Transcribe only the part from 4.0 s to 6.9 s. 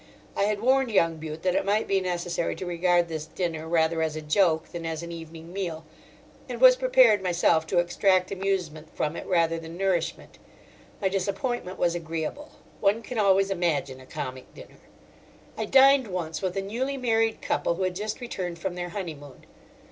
as a joke than as an evening meal, and was